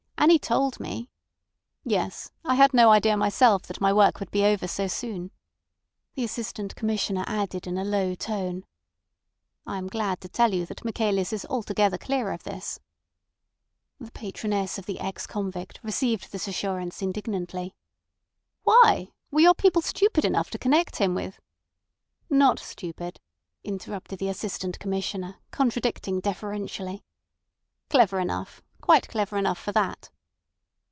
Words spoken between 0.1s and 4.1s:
Annie told me—" "Yes. I had no idea myself that my